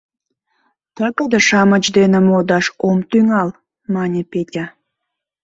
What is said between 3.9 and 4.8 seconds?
мане Петя.